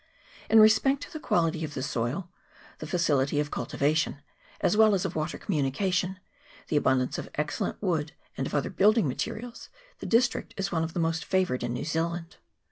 [0.49, 2.27] In respect to the quality of the soil,
[2.79, 4.17] the facility of cultivation,
[4.59, 6.19] as well as of water communication,
[6.69, 9.69] the abundance of excellent wood and of other building materials,
[9.99, 12.37] the district is one of the most favoured in New Zealand.